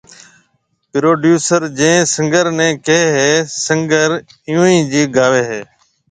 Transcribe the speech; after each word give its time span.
پروڊيوسر 0.91 1.61
جين 1.77 1.97
سنگر 2.15 2.45
ني 2.57 2.67
ڪي 2.85 2.99
ھيَََ 3.17 3.31
سنگر 3.65 4.09
ايئونج 4.47 4.93
گاوي 5.15 5.41
ھيَََ 5.49 5.61